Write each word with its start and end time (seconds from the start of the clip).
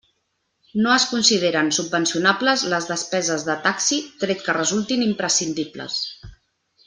No 0.85 0.93
es 0.93 1.03
consideren 1.09 1.67
subvencionables 1.79 2.63
les 2.73 2.89
despeses 2.93 3.45
de 3.51 3.57
taxi 3.67 4.01
tret 4.25 4.43
que 4.47 4.57
resultin 4.59 5.05
imprescindibles. 5.11 6.01